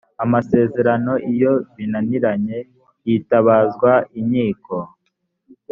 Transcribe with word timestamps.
amasezerano 0.23 1.13
iyo 1.31 1.53
binaniranye 1.75 2.57
hitabazwa 3.05 3.91
inkiko 4.19 4.75